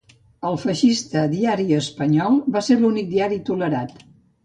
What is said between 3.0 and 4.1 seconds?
diari tolerat.